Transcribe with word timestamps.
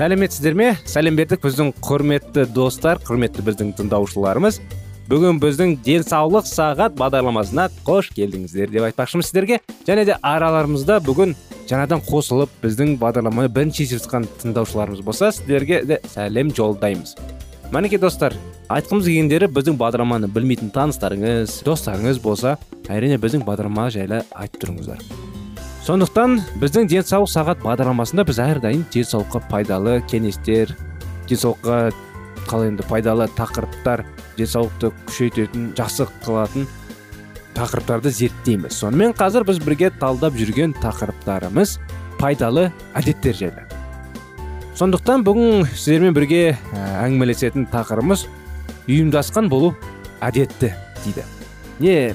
Сәлеметсіздер 0.00 0.54
ме? 0.56 0.66
Сәлем 0.88 1.16
бердік 1.18 1.42
біздің 1.44 1.74
құрметті 1.84 2.46
достар 2.56 2.96
құрметті 3.04 3.42
біздің 3.44 3.74
тыңдаушыларымыз. 3.76 4.56
Бүгін 5.10 5.36
біздің 5.42 5.74
денсаулық 5.84 6.46
сағат 6.48 6.94
бағдарламасына 6.96 7.66
қош 7.84 8.08
келдіңіздер 8.16 8.72
деп 8.72 8.86
айтпақшымыз 8.88 9.28
сіздерге. 9.28 9.58
Және 9.84 10.06
де 10.08 10.16
араларымызда 10.24 11.02
бүгін 11.04 11.34
жаңадан 11.68 12.00
қосылып 12.06 12.54
біздің 12.62 12.94
бағдарламаны 13.02 13.52
бірінші 13.52 13.90
естіп 13.90 14.30
тыңдаушыларымыз 14.40 15.04
болса 15.04 15.34
сіздерге 15.36 15.82
де 15.84 16.00
сәлем 16.14 16.54
жолдаймыз. 16.56 17.18
Мінекей 17.68 18.00
достар 18.00 18.32
айтқымыз 18.72 19.04
келгендері 19.04 19.50
біздің 19.52 19.76
бағдарламаны 19.82 20.32
білмейтін 20.32 20.72
таныстарыңыз 20.72 21.60
достарыңыз 21.68 22.22
болса 22.24 22.56
әрине 22.88 23.20
біздің 23.20 23.44
бағдарлама 23.44 23.90
жайлы 23.92 24.24
айтып 24.32 24.64
тұрыңыздар. 24.64 25.29
Сондықтан 25.86 26.36
біздің 26.60 26.88
денсаулық 26.92 27.30
сағат 27.32 27.62
бағдарламасында 27.64 28.26
біз 28.28 28.38
әрдайым 28.44 28.82
денсаулыққа 28.92 29.40
пайдалы 29.48 29.94
кеңестер 30.10 30.74
денсаулыққа 31.30 31.78
қалай 32.50 32.68
енді 32.72 32.84
пайдалы 32.88 33.26
тақырыптар 33.38 34.02
денсаулықты 34.36 34.90
күшейтетін 35.08 35.70
жақсы 35.78 36.06
қылатын 36.24 36.66
тақырыптарды 37.56 38.10
зерттейміз. 38.14 38.74
Сонымен 38.76 39.14
қазір 39.16 39.44
біз 39.48 39.60
бірге 39.64 39.90
талдап 40.00 40.36
жүрген 40.38 40.74
тақырыптарымыз 40.80 41.78
пайдалы 42.20 42.70
әдеттер 42.96 43.36
жайлы. 43.36 43.64
Сондықтан 44.78 45.24
бүгін 45.26 45.64
сіздермен 45.74 46.16
бірге 46.16 46.58
әңгімелесетін 46.72 47.68
тақырыбымыз 47.72 48.26
ұйымдасқан 48.88 49.48
болу 49.52 49.74
әдетті 50.24 50.74
дейді. 51.04 51.24
Не 51.80 52.14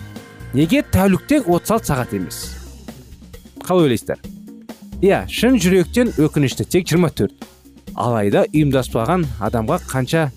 неге 0.54 0.84
тәулікте 0.92 1.42
36 1.46 1.92
сағат 1.92 2.16
емес? 2.18 2.65
Қалай 3.66 3.90
ойлайсыздар 3.90 4.22
иә 5.02 5.26
шын 5.32 5.60
жүректен 5.62 6.14
өкінішті 6.22 6.66
тек 6.70 6.88
24 6.94 7.34
алайда 7.96 8.46
ұйымдаспаған 8.52 9.26
адамға 9.44 9.80
қанша 9.90 10.30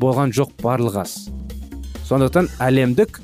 болған 0.00 0.32
жоқ 0.34 0.52
барлық 0.62 0.98
аз. 1.04 1.14
Сондықтан 2.08 2.48
әлемдік 2.60 3.20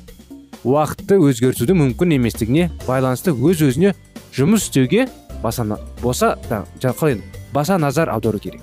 уақытты 0.63 1.17
өзгертудің 1.21 1.79
мүмкін 1.79 2.15
еместігіне 2.17 2.69
байланысты 2.87 3.33
өз 3.33 3.63
өзіне 3.65 3.93
жұмыс 4.35 4.67
істеуге 4.67 5.07
баса 5.43 5.65
боса 6.01 6.37
да 6.49 6.65
баса 7.53 7.77
назар 7.77 8.09
аудару 8.09 8.39
керек. 8.39 8.61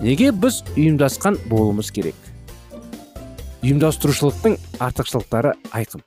Неге 0.00 0.32
біз 0.32 0.62
ұйымдасқан 0.76 1.38
болуымыз 1.48 1.92
керек? 1.94 2.16
Ұйымдастырушылықтың 3.62 4.56
артықшылықтары 4.82 5.54
айқын. 5.70 6.02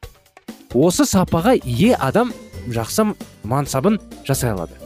Осы 0.76 1.06
сапаға 1.08 1.56
ие 1.64 1.96
адам 1.96 2.34
жақсы 2.72 3.12
мансабын 3.44 4.00
жасай 4.28 4.54
алады. 4.54 4.78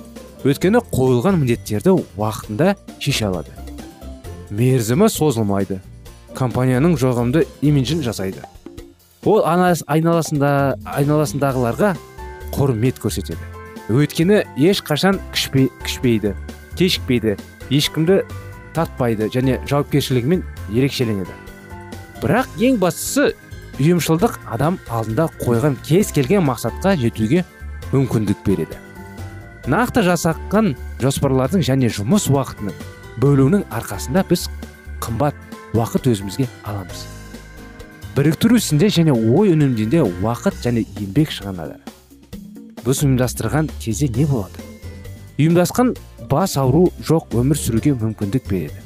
Өйткені 0.43 0.81
қойылған 0.91 1.39
міндеттерді 1.41 1.97
уақытында 2.17 2.75
шеше 2.99 3.27
алады. 3.27 3.51
Мерзімі 4.49 5.09
созылмайды. 5.11 5.81
Компанияның 6.35 6.95
жоғымды 6.99 7.45
имиджін 7.61 8.03
жасайды. 8.05 8.43
Ол 9.27 9.43
айналасында 9.43 10.77
айналасындағыларға 10.87 11.95
құрмет 12.55 13.01
көрсетеді. 13.03 13.41
Өйткені 13.89 14.43
ешқашан 14.55 15.19
кішпей, 15.33 15.67
кішпейді 15.83 16.35
кешікпейді 16.79 17.35
ешкімді 17.73 18.21
татпайды 18.73 19.27
және 19.33 19.59
жауапкершілігімен 19.67 20.43
ерекшеленеді. 20.71 21.33
Бірақ 22.21 22.47
ең 22.63 22.79
бастысы 22.79 23.33
ұйымшылдық 23.79 24.37
адам 24.53 24.79
алдында 24.87 25.27
қойған 25.41 25.75
кез 25.87 26.13
келген 26.15 26.45
мақсатқа 26.47 26.95
жетуге 26.99 27.43
мүмкіндік 27.93 28.43
береді. 28.45 28.77
Нақты 29.69 30.03
жасаққан 30.05 30.73
жоспарлардың 31.01 31.63
және 31.65 31.89
жұмыс 31.93 32.29
уақытының 32.31 32.75
бөлуінің 33.21 33.65
арқасында 33.75 34.23
біз 34.29 34.47
қымбат 35.03 35.35
уақыт 35.77 36.09
өзімізге 36.13 36.47
аламыз. 36.63 37.05
Біріктіру 38.15 38.57
ісінде 38.57 38.89
және 38.93 39.13
ой 39.13 39.53
үнемдеуде 39.53 40.01
уақыт 40.03 40.57
және 40.63 40.85
еңбек 40.99 41.33
шығынады. 41.33 41.77
Біз 42.85 43.03
ұйымдастырған 43.03 43.69
кезде 43.79 44.09
не 44.15 44.25
болады? 44.25 44.63
Ұйымдасқан 45.39 45.93
бас 46.31 46.57
ауру 46.57 46.89
жоқ 47.05 47.35
өмір 47.39 47.59
сүруге 47.59 47.93
мүмкіндік 47.99 48.49
береді. 48.49 48.81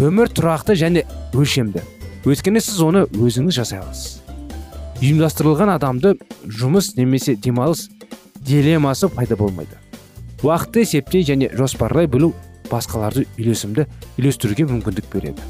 Өмір 0.00 0.32
тұрақты 0.32 0.76
және 0.78 1.04
өлшемді. 1.36 1.84
Өйткені 2.24 2.62
сіз 2.62 2.80
оны 2.82 3.06
өзіңіз 3.12 3.60
жасай 3.60 3.82
аласыз. 3.82 4.21
Ұйымдастырылған 5.02 5.72
адамды 5.72 6.12
жұмыс 6.46 6.92
немесе 6.94 7.34
демалыс 7.34 7.88
дилеммасы 8.46 9.08
пайда 9.10 9.34
болмайды. 9.34 9.74
Уақытты 10.46 10.84
есептей 10.84 11.24
және 11.26 11.48
жоспарлай 11.58 12.06
білу 12.06 12.28
басқаларды 12.70 13.24
үйлесімді 13.34 13.88
үйлестіруге 14.20 14.68
мүмкіндік 14.70 15.08
береді. 15.10 15.42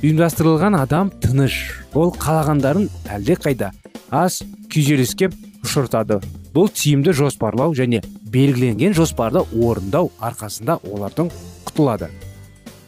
Ұйымдастырылған 0.00 0.78
адам 0.80 1.12
тыныш 1.20 1.58
ол 1.92 2.14
қалағандарын 2.16 2.88
әлде 3.12 3.36
қайда 3.36 3.74
аз 4.08 4.40
күйзеліске 4.72 5.28
ұшыртады. 5.60 6.22
Бұл 6.56 6.72
тиімді 6.72 7.12
жоспарлау 7.12 7.76
және 7.76 8.00
белгіленген 8.32 8.96
жоспарды 8.96 9.44
орындау 9.52 10.08
арқасында 10.16 10.80
олардың 10.88 11.28
құтылады. 11.68 12.08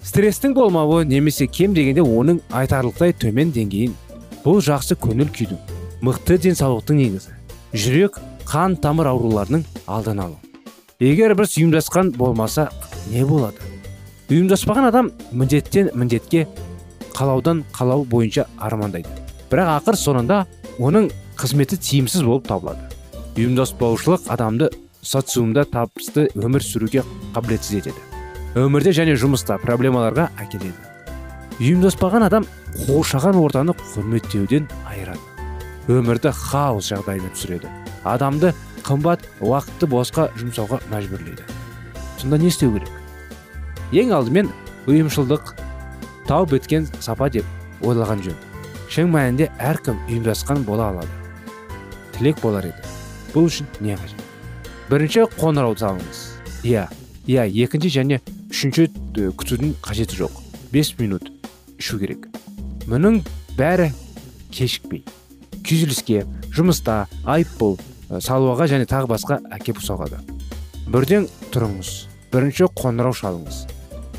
Стресстің 0.01 0.57
болмауы 0.57 1.05
немесе 1.05 1.47
кем 1.47 1.77
дегенде 1.77 2.01
оның 2.01 2.41
айтарлықтай 2.49 3.13
төмен 3.13 3.53
деңгейін 3.53 3.93
бұл 4.49 4.63
жақсы 4.65 4.97
көңіл 4.97 5.29
күйдің 5.29 5.59
мықты 6.01 6.39
денсаулықтың 6.41 6.97
негізі. 6.97 7.35
Жүрек 7.77 8.15
қан 8.49 8.79
тамыр 8.81 9.11
ауруларының 9.11 9.67
алдын 9.85 10.23
алу. 10.25 10.39
Егер 11.05 11.35
біз 11.37 11.59
ұйымдасқан 11.59 12.15
болмаса 12.17 12.71
не 13.13 13.27
болады? 13.29 13.61
Ұйымдаспаған 14.33 14.89
адам 14.89 15.13
міндеттен 15.37 15.93
міндетке 15.93 16.47
қалаудан 17.13 17.61
қалау 17.77 18.07
бойынша 18.09 18.47
армандайды. 18.57 19.13
Бірақ 19.53 19.75
ақыр 19.83 20.01
соңында 20.01 20.43
оның 20.81 21.13
қызметі 21.37 21.77
тиімсіз 21.77 22.25
болып 22.25 22.49
табылады. 22.49 22.89
Ұйымдаспаушылық 23.37 24.33
адамды 24.33 24.73
социумда 25.03 25.69
табысты 25.69 26.31
өмір 26.33 26.65
сүруге 26.65 27.05
қабілетсіз 27.37 27.83
етеді. 27.83 28.01
Өмірде 28.57 28.97
және 28.97 29.13
жұмыста 29.21 29.61
проблемаларға 29.61 30.31
әкеледі. 30.41 30.88
Ұйымдаспаған 31.59 32.29
адам 32.29 32.47
қоршаған 32.87 33.39
ортаны 33.41 33.75
құрметтеуден 33.79 34.69
айырады 34.87 35.39
өмірді 35.89 36.31
хаос 36.37 36.91
жағдайына 36.93 37.31
түсіреді. 37.33 37.71
Адамды 38.05 38.53
қымбат 38.85 39.25
уақытты 39.41 39.89
босқа 39.89 40.29
жұмсауға 40.39 40.83
мәжбүрлейді. 40.93 41.47
Сонда 42.21 42.39
не 42.39 42.51
істеу 42.53 42.75
керек? 42.75 42.91
Ең 43.93 44.13
алдымен 44.13 44.51
ұйымшылдық 44.87 45.55
тау 46.29 46.47
біткен 46.49 46.89
сапа 47.01 47.31
деп 47.33 47.47
ойлаған 47.81 48.23
жөн. 48.27 48.37
Шын 48.93 49.09
мәнінде 49.13 49.49
әркім 49.59 49.97
ұйымдасқан 50.09 50.65
бола 50.69 50.91
алады. 50.93 51.09
Тілек 52.17 52.43
болар 52.45 52.69
еді. 52.69 52.85
Бұл 53.33 53.49
үшін 53.49 53.69
не 53.81 53.97
қажет? 53.97 54.21
Бірінші 54.93 55.27
қоңырау 55.39 55.77
салыңыз. 55.81 56.23
Иә 56.69 56.89
иә 57.29 57.49
екінші 57.65 57.93
және 57.97 58.21
үшінші 58.53 58.91
күтудің 59.41 59.77
қажеті 59.85 60.21
жоқ. 60.21 60.45
5 60.73 60.99
минут. 61.01 61.38
Ішу 61.79 61.99
керек. 62.03 62.29
Мұның 62.89 63.23
бәрі 63.59 63.93
кешікпей 64.55 65.05
күйзеліске 65.69 66.25
жұмыста 66.57 67.03
айыппұл 67.29 67.77
салуға 68.25 68.69
және 68.71 68.89
тағы 68.89 69.11
басқа 69.11 69.41
әкеп 69.53 69.83
соғады 69.85 70.21
бірден 70.89 71.27
тұрыңыз 71.53 71.91
бірінші 72.33 72.69
қоңырау 72.77 73.17
шалыңыз. 73.17 73.59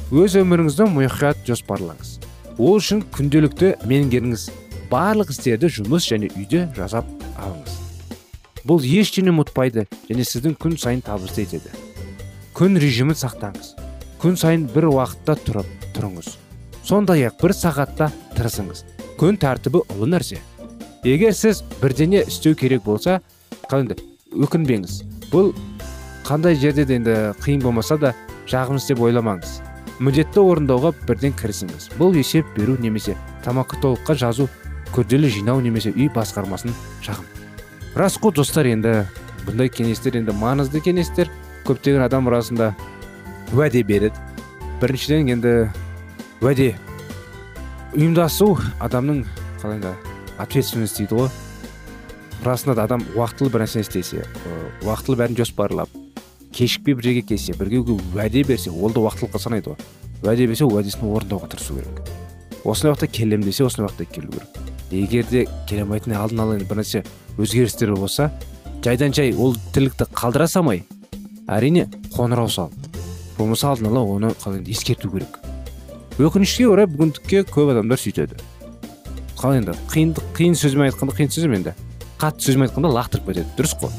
Өз 0.09 0.35
өміріңізді 0.39 0.85
мұқият 0.89 1.41
жоспарлаңыз. 1.45 2.15
Ол 2.57 2.77
үшін 2.79 3.03
күнделікті 3.13 3.75
меңгеріңіз 3.89 4.47
барлық 4.89 5.33
істерді 5.33 5.69
жұмыс 5.79 6.07
және 6.09 6.29
үйде 6.33 6.65
жасап 6.77 7.09
алыңыз. 7.37 7.75
Бұл 8.65 8.85
ештеңе 8.85 9.33
ұмытпайды 9.33 9.85
және 10.09 10.25
сіздің 10.25 10.57
күн 10.61 10.77
сайын 10.81 11.01
табысты 11.05 11.45
етеді. 11.45 11.73
Күн 12.57 12.77
режимін 12.81 13.17
сақтаңыз. 13.17 13.75
Күн 14.21 14.37
сайын 14.37 14.65
бір 14.73 14.89
уақытта 14.89 15.37
тұрып 15.45 15.89
тұрыңыз. 15.95 16.33
Сондай 16.83 17.25
ақ 17.27 17.41
бір 17.41 17.53
сағатта 17.55 18.09
тырысыңыз. 18.37 18.83
Күн 19.19 19.37
тәртібі 19.39 19.83
ұлы 19.95 20.09
нәрсе. 20.13 20.39
Егер 21.03 21.33
сіз 21.35 21.63
бірдеңе 21.81 22.25
істеу 22.27 22.55
керек 22.55 22.83
болса 22.83 23.19
енді 23.71 23.97
өкінбеңіз. 24.35 25.03
Бұл 25.31 25.53
қандай 26.27 26.55
жерде 26.59 26.85
де 26.85 26.99
енді 26.99 27.17
қиын 27.43 27.63
болмаса 27.63 27.97
да 27.97 28.13
жағымыз 28.49 28.87
деп 28.89 29.01
ойламаңыз. 29.03 29.59
Міндетті 29.99 30.39
орындауға 30.39 30.93
бірден 31.07 31.33
кірісіңіз. 31.35 31.89
Бұл 31.99 32.15
есеп 32.19 32.47
беру 32.55 32.77
немесе 32.79 33.17
тамаққа 33.45 33.81
толыққа 33.83 34.15
жазу 34.15 34.47
күрделі 34.93 35.29
жинау 35.29 35.59
немесе 35.61 35.91
үй 35.91 36.07
басқармасын 36.15 36.71
шағым. 37.03 37.25
Рас 37.99 38.15
қой 38.21 38.33
достар 38.35 38.69
енді 38.71 39.03
бұндай 39.45 39.69
кеңестер 39.69 40.15
енді 40.19 40.35
маңызды 40.39 40.81
кеңестер. 40.85 41.29
Көптеген 41.67 42.01
адам 42.05 42.27
арасында 42.31 42.71
уәде 43.53 43.83
береді. 43.83 44.15
Біріншіден 44.81 45.29
енді 45.35 45.53
уәде. 46.41 46.73
Ұйымдасу 47.95 48.53
адамның 48.79 49.23
қалай 49.61 49.79
енді 49.79 49.93
ответственность 50.39 50.99
дейді 50.99 51.17
ғой. 51.17 51.31
Расында 52.45 52.77
да 52.77 52.85
адам 52.87 53.03
уақытылы 53.17 53.51
бір 53.51 53.65
нәрсені 53.65 53.83
істесе 53.83 54.23
уақытылы 54.85 55.19
бәрін 55.19 55.39
жоспарлап 55.39 55.89
кешікпей 56.55 56.95
бір 56.95 57.09
жерге 57.09 57.23
келсе 57.33 57.55
біреуге 57.59 57.97
уәде 58.15 58.43
берсе 58.47 58.71
ол 58.71 58.93
да 58.95 59.03
уақытылыққа 59.03 59.41
санайды 59.43 59.73
ғой. 59.73 59.81
Уәде 60.23 60.47
берсе 60.47 60.67
уәдесін 60.67 61.09
орындауға 61.09 61.49
тырысу 61.51 61.75
керек. 61.75 61.99
Осындай 62.63 62.93
уақытта 62.93 63.07
келем 63.07 63.43
десе 63.43 63.65
осындай 63.65 63.89
уақытта 63.89 64.05
келу 64.13 64.31
керек. 64.31 64.61
Егер 64.91 65.27
де 65.29 65.45
келе 65.67 65.83
алмайтын 65.83 66.15
алдын 66.15 66.45
ала 66.45 66.55
бір 66.59 66.81
нәрсе 66.81 67.03
өзгерістер 67.37 67.95
болса 67.95 68.31
жайдан 68.83 69.13
жай 69.13 69.33
ол 69.35 69.55
тірлікті 69.73 70.07
қалдыра 70.15 70.47
салмай 70.47 70.85
әрине 71.47 71.89
қоңырау 72.15 72.49
сал. 72.49 72.71
Болмаса 73.37 73.71
алдын 73.73 73.91
ала 73.91 74.03
оны 74.03 74.33
қалай 74.39 74.63
ескерту 74.67 75.11
керек. 75.11 75.38
Өкінішке 76.19 76.67
орай 76.67 76.87
бүгіндікке 76.91 77.45
көп 77.47 77.71
адамдар 77.71 77.99
сөйтеді. 77.99 78.35
Қалай 79.39 79.61
енді? 79.61 79.75
Қиындық 79.87 80.25
қиын 80.35 80.57
сөзбен 80.59 80.89
айтқанда 80.89 81.15
қиын 81.15 81.31
сөз 81.31 81.45
енді. 81.47 81.73
Қатты 82.19 82.43
сөзбен 82.43 82.65
айтқанда 82.67 82.91
лақтырып 82.91 83.29
кетеді 83.29 83.47
дұрыс 83.55 83.75
қой. 83.79 83.93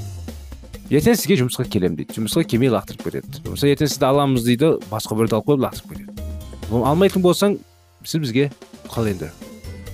Ертең 0.93 1.17
сізге 1.17 1.38
жұмысқа 1.40 1.64
келемін 1.72 1.96
дейді 1.96 2.19
жұмысқа 2.19 2.44
келмей 2.44 2.69
лақтырып 2.75 3.06
кетеді. 3.06 3.40
Болмаса 3.46 3.70
ертең 3.72 3.88
сізді 3.88 4.05
аламыз 4.11 4.44
дейді 4.44 4.75
басқа 4.90 5.17
біреуді 5.17 5.38
алып 5.38 5.49
қойып 5.49 5.64
лақтырып 5.64 5.94
кетеді. 5.94 6.26
Алмайтын 6.69 7.25
болсаң 7.25 7.56
сіз 8.05 8.20
бізге 8.20 8.50
қалай 8.90 9.14
енді. 9.14 9.31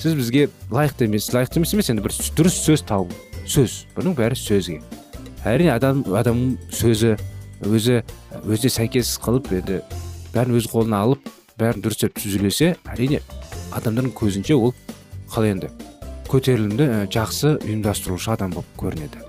Сіз 0.02 0.18
бізге 0.18 0.48
лайықты 0.72 1.06
емес 1.06 1.30
лайықты 1.30 1.62
емес 1.62 1.76
емес 1.76 1.92
енді 1.94 2.02
бір 2.08 2.16
дұрыс 2.40 2.58
сөз 2.66 2.82
табу 2.88 3.14
сөз. 3.46 3.84
Бұның 3.94 4.18
бәрі 4.18 4.34
сөзге. 4.40 4.80
Әрине 5.46 5.76
адам 5.76 6.02
адамның 6.10 6.56
сөзі 6.74 7.14
өзі 7.62 8.00
өзіне 8.42 8.72
сәйкес 8.72 9.14
қылып 9.22 9.52
енді 9.60 9.82
бәрін 10.34 10.58
өз 10.58 10.66
қолына 10.72 11.04
алып 11.06 11.30
бәрін 11.56 11.84
дұрыстап 11.84 12.16
түзелесе 12.20 12.74
әрине 12.90 13.22
адамдардың 13.76 14.12
көзінше 14.16 14.56
ол 14.56 14.74
қалай 15.32 15.54
енді? 15.54 15.70
Көтерілімді 16.28 17.06
жақсы 17.14 17.54
ұйымдастырушы 17.62 18.32
адам 18.34 18.52
болып 18.56 18.72
көрінеді. 18.80 19.22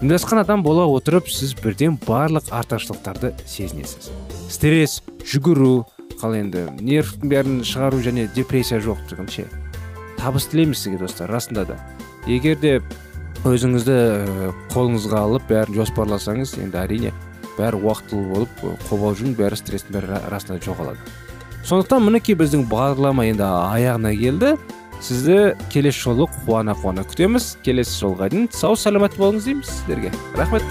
Ұйымдасқан 0.00 0.40
адам 0.40 0.62
бола 0.64 0.86
отырып 0.88 1.28
сіз 1.28 1.52
бірден 1.58 1.98
барлық 2.06 2.48
артықшылықтарды 2.54 3.34
сезінесіз. 3.46 4.10
Стресс 4.48 5.02
жүгіру 5.24 5.84
қалай 6.20 6.44
енді 6.44 6.64
нервтің 6.80 7.32
бәрін 7.32 7.58
шығару 7.66 8.00
және 8.04 8.28
депрессия 8.36 8.80
жоқтығын 8.84 9.28
ше. 9.28 9.44
Табыс 10.20 10.46
тілейміз 10.52 10.80
сізге 10.80 11.02
достар 11.02 11.32
расында 11.34 11.66
да. 11.68 11.78
Егер 12.30 12.56
де 12.62 12.78
өзіңізді 13.44 13.98
қолыңызға 14.72 15.26
алып 15.26 15.50
бәрін 15.50 15.76
жоспарласаңыз 15.82 16.56
енді 16.62 16.80
әрине 16.80 17.12
бәрі 17.58 17.82
уақытылы 17.82 18.30
болып 18.30 18.64
қобалжудың 18.88 19.36
бәрі 19.38 19.58
стресстің 19.60 19.98
бәрі 19.98 20.22
расында 20.32 20.62
жоғалады. 20.64 21.00
Сондықтан 21.64 22.02
мінекей 22.04 22.36
біздің 22.36 22.66
бағдарлама 22.68 23.24
енді 23.30 23.44
аяғына 23.48 24.10
келді. 24.18 24.50
Сізді 25.00 25.54
келесі 25.72 26.02
жолы 26.04 26.26
қуана 26.44 26.74
қуана 26.76 27.04
күтеміз. 27.08 27.54
Келесі 27.64 27.96
жолға 28.02 28.28
дейін 28.32 28.50
сау 28.52 28.76
саламат 28.76 29.16
болыңыз 29.16 29.48
дейміз 29.48 29.70
сіздерге. 29.72 30.12
Рахмет. 30.36 30.64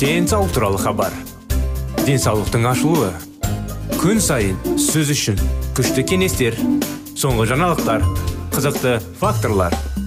Денсаулық 0.00 0.52
туралы 0.56 0.80
хабар. 0.80 1.12
Денсаулықтың 2.04 2.64
ашылуы. 2.72 3.12
Күн 4.00 4.20
сайын 4.20 4.56
сөз 4.80 5.12
үшін 5.12 5.40
күшті 5.76 6.04
кеңестер 6.12 6.56
соңғы 7.16 7.48
жаңалықтар 7.52 8.04
қызықты 8.56 8.98
факторлар. 9.20 9.76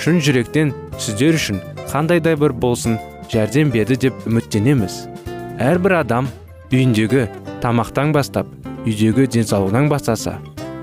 шын 0.00 0.20
жүректен 0.24 0.72
сіздер 0.98 1.38
үшін 1.38 1.60
қандай 1.90 2.20
да 2.22 2.34
бір 2.38 2.52
болсын 2.52 2.98
жәрдем 3.32 3.70
берді 3.74 3.96
деп 4.06 4.26
үміттенеміз. 4.28 5.04
Әрбір 5.62 6.00
адам 6.00 6.28
үйіндегі 6.72 7.28
тамақтан 7.62 8.12
бастап 8.14 8.50
үйдегі 8.84 9.28
денсаулығынан 9.36 9.88
бастаса 9.92 10.38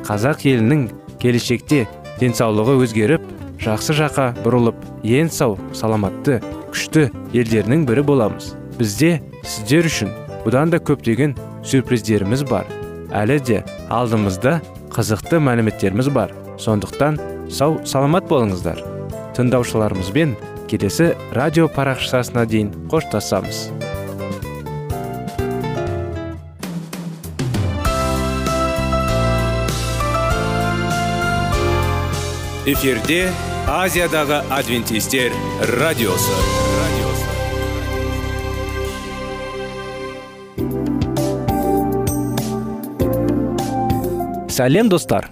қазақ 0.07 0.45
елінің 0.49 0.87
келешекте 1.21 1.85
денсаулығы 2.21 2.77
өзгеріп 2.85 3.27
жақсы 3.61 3.95
жаққа 3.99 4.27
бұрылып 4.41 4.79
ең 5.05 5.29
сау 5.33 5.57
саламатты 5.77 6.39
күшті 6.71 7.09
елдерінің 7.35 7.85
бірі 7.89 8.05
боламыз. 8.07 8.53
Бізде 8.79 9.19
сіздер 9.43 9.89
үшін 9.89 10.13
бұдан 10.45 10.73
да 10.73 10.81
көптеген 10.81 11.35
сюрприздеріміз 11.67 12.45
бар. 12.49 12.65
Әлі 13.13 13.37
де 13.45 13.63
алдымызда 13.89 14.59
қызықты 14.95 15.41
мәліметтеріміз 15.43 16.09
бар. 16.15 16.33
Сондықтан 16.57 17.19
сау 17.51 17.77
саламат 17.85 18.25
болыңыздар. 18.31 18.90
Тыңдаушыларымызбен 19.37 20.35
келесі 20.71 21.11
радио 21.35 21.67
парақшасына 21.71 22.45
дейін 22.47 22.71
қоштасамыз. 22.91 23.69
Эфирде 32.71 33.23
азиядағы 33.67 34.43
адвентистер 34.53 35.33
радиосы. 35.81 36.35
Радиосы 36.77 37.31
сәлем 44.51 44.89
достар. 44.91 45.31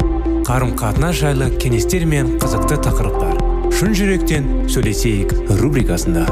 Қарым 0.51 0.73
қатынас 0.75 1.15
жайлы 1.15 1.45
кеңестер 1.63 2.03
мен 2.03 2.33
қызықты 2.41 2.75
тақырыптар. 2.83 3.37
Шын 3.71 3.93
жүректен 3.95 4.49
сөйлесейік 4.67 5.31
рубрикасында. 5.61 6.25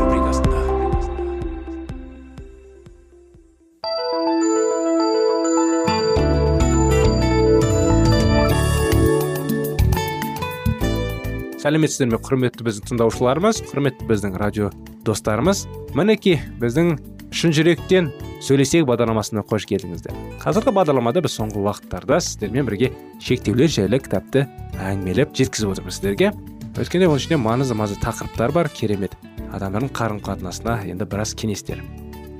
Сәлеметсіздер 11.63 12.11
ме 12.11 12.19
құрметті 12.19 12.67
біздің 12.67 12.91
тыңдаушыларымыз 12.91 13.63
құрметті 13.71 14.09
біздің 14.11 14.35
радио 14.43 14.73
достарымыз? 15.07 15.63
Мінекей 15.95 16.41
біздің 16.59 16.97
шын 17.39 17.53
жүректен 17.55 18.09
сөйлесек 18.43 18.83
бағдарламасына 18.89 19.45
қош 19.47 19.63
келдіңіздер. 19.69 20.15
Қазіргі 20.41 20.73
бағдарламада 20.75 21.21
біз 21.23 21.37
соңғы 21.37 21.61
уақыттарда 21.63 22.17
сіздермен 22.19 22.67
бірге 22.67 22.89
шектеулер 23.23 23.71
жайлы 23.71 24.01
кітапты 24.03 24.43
әңгімелеп 24.75 25.31
жеткізіп 25.39 25.71
отырмыз 25.71 25.99
сіздерге. 25.99 26.33
Өйткені 26.75 27.07
оның 27.07 27.21
ішінде 27.21 27.39
маңызды 27.39 27.79
маңызды 27.79 28.03
тақырыптар 28.03 28.51
бар 28.55 28.71
керемет 28.75 29.15
адамдардың 29.55 29.93
қарым 29.95 30.19
қатынасына 30.25 30.75
енді 30.91 31.07
біраз 31.07 31.31
кеңестер. 31.39 31.79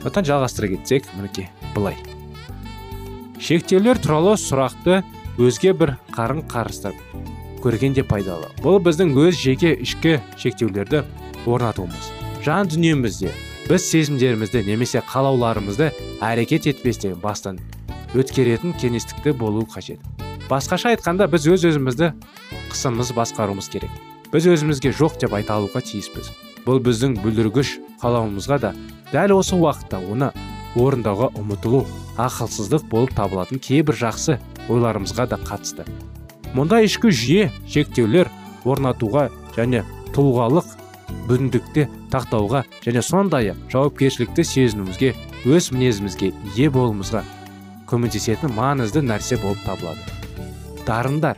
Сондықтан 0.03 0.27
жалғастыра 0.27 0.74
кетсек 0.75 1.08
мінекей 1.15 1.48
былай. 1.75 1.96
Шектеулер 3.39 4.00
туралы 4.03 4.36
сұрақты 4.36 5.01
өзге 5.39 5.77
бір 5.79 5.96
қарым 6.12 6.44
қарыстап 6.51 7.00
көргенде 7.63 8.03
пайдалы. 8.03 8.51
Бұл 8.60 8.82
біздің 8.84 9.15
өз 9.15 9.39
жеке 9.39 9.77
ішкі 9.79 10.20
шектеулерді 10.39 11.06
орнатуымыз. 11.48 12.12
Жан 12.44 12.68
дүниемізде 12.72 13.32
біз 13.69 13.83
сезімдерімізді 13.85 14.63
немесе 14.65 15.03
қалауларымызды 15.05 15.91
әрекет 16.25 16.65
етпестен 16.71 17.19
бастан 17.21 17.59
өткеретін 18.17 18.73
кеңістікті 18.81 19.35
болу 19.38 19.61
қажет. 19.69 20.01
Басқаша 20.49 20.95
айтқанда 20.95 21.27
біз 21.29 21.45
өз 21.53 21.67
өзімізді 21.69 22.09
қысымыз 22.71 23.11
басқаруымыз 23.13 23.69
керек. 23.69 23.93
Біз 24.33 24.47
өзімізге 24.49 24.89
жоқ 24.97 25.19
деп 25.21 25.38
айта 25.38 25.59
алуға 25.59 25.83
тиіспіз. 25.85 26.31
Бұл 26.65 26.81
біздің 26.81 27.19
бүлдіргіш 27.21 27.75
қалауымызға 28.01 28.57
да 28.65 28.73
дәл 29.13 29.35
осы 29.38 29.53
уақытта 29.53 30.01
оны 30.01 30.31
орындауға 30.73 31.29
ұмытылу 31.38 31.85
ақылсыздық 32.17 32.89
болып 32.89 33.13
табылатын 33.13 33.61
кейбір 33.61 34.01
жақсы 34.01 34.39
ойларымызға 34.65 35.29
да 35.29 35.38
қатысты. 35.45 35.85
Мұнда 36.57 36.81
ішкі 36.89 37.13
жүйе 37.13 37.51
шектеулер 37.69 38.33
орнатуға 38.65 39.29
және 39.53 39.85
тұлғалық 40.17 40.78
бүгіндікте 41.29 41.86
тақтауға 42.12 42.63
және 42.86 43.03
сондай 43.05 43.51
ақ 43.53 43.59
жауапкершілікті 43.74 44.45
сезінуімізге 44.51 45.13
өз 45.45 45.69
мінезімізге 45.75 46.31
ие 46.55 46.69
болуымызға 46.74 47.21
көмектесетін 47.89 48.53
маңызды 48.57 49.03
нәрсе 49.05 49.38
болып 49.41 49.62
табылады. 49.65 50.01
Дарындар. 50.88 51.38